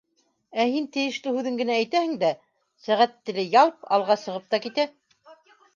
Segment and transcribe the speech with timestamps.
[0.61, 2.33] Ә һин тейешле һүҙен генә әйтәһең дә
[2.87, 4.93] сәғәт теле —ялп —алға сығып та китә!